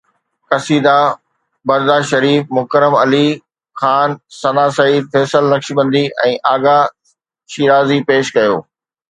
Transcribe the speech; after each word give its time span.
قصيده 0.51 0.99
برده 1.67 1.97
شريف 2.11 2.43
مڪرم 2.59 2.93
علي 3.01 3.27
خان، 3.83 4.09
ثنا 4.41 4.65
سعيد، 4.79 5.03
فيصل 5.17 5.49
نقشبندي 5.53 6.03
۽ 6.31 6.33
آغا 6.55 6.75
شيرازي 7.55 8.03
پيش 8.11 8.35
ڪيو. 8.41 8.59